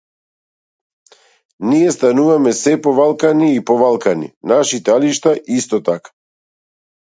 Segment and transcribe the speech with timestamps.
[1.73, 6.15] Ние стануваме сѐ повалкани и повалкани, нашите алишта исто така.